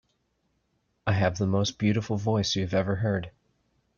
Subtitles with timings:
[1.05, 3.29] I have the most beautiful voice you have ever heard.